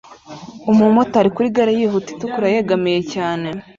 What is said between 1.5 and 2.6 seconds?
gare yihuta itukura